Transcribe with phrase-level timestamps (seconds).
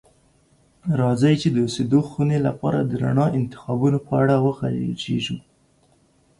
[0.99, 5.37] راځئ چې د اوسیدو خونې لپاره د رڼا انتخابونو په اړه وغږیږو.